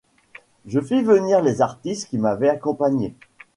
Je 0.65 0.79
fis 0.79 1.03
venir 1.03 1.43
les 1.43 1.61
artistes 1.61 2.09
qui 2.09 2.17
m'avaient 2.17 2.49
accompagnée. 2.49 3.13